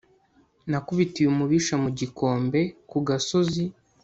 nakubitiye 0.69 1.27
umubisha 1.29 1.73
mu 1.83 1.89
gikombe 1.99 2.59
kugasozi 2.89 3.63